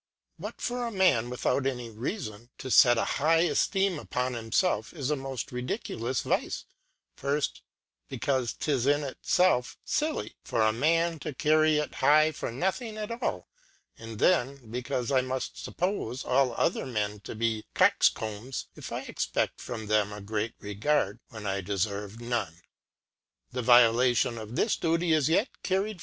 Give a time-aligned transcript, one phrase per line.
[0.39, 5.11] But' for a Man, without any Reafon, to fet a high efleem upon himifelf, is
[5.11, 6.65] a mofb ridiculous Vice',
[7.21, 7.61] firft,
[8.09, 13.11] becaufe 'tis in it Mffdlv^ for a Man to carry it high for nothing at
[13.21, 13.47] all,
[13.95, 18.91] and then, be caufe I mufl fuppofe all other Men to be Cox^ combs, if
[18.91, 22.59] I expe6l from them a great Regard, when I deferve none.
[23.51, 25.99] The Violation of this Duty is yet carried vi.